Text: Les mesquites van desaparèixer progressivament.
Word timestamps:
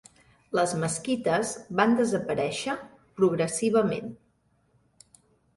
Les 0.59 0.71
mesquites 0.83 1.51
van 1.81 1.93
desaparèixer 1.99 2.75
progressivament. 3.21 4.11